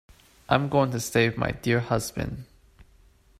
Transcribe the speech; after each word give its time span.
I 0.49 0.55
am 0.55 0.67
going 0.67 0.89
to 0.93 0.99
stay 0.99 1.29
with 1.29 1.37
my 1.37 1.51
dear 1.51 1.79
husband. 1.79 2.45